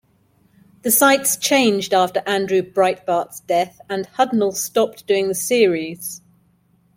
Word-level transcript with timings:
The 0.81 0.89
sites 0.89 1.37
changed 1.37 1.93
after 1.93 2.23
Andrew 2.25 2.63
Breitbart's 2.63 3.41
death 3.41 3.79
and 3.87 4.07
Hudnall 4.07 4.55
stopped 4.55 5.05
doing 5.05 5.27
the 5.27 5.35
series. 5.35 6.21